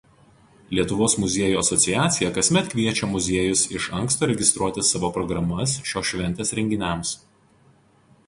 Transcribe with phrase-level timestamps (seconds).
[0.77, 7.13] Lietuvos muziejų asociacija kasmet kviečia muziejus iš anksto registruoti savo programas šios šventės renginiams.